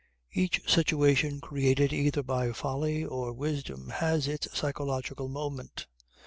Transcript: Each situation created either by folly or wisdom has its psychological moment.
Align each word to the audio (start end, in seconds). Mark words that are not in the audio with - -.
Each 0.33 0.59
situation 0.67 1.41
created 1.41 1.93
either 1.93 2.23
by 2.23 2.53
folly 2.53 3.05
or 3.05 3.31
wisdom 3.33 3.89
has 3.89 4.27
its 4.27 4.47
psychological 4.51 5.27
moment. 5.27 5.85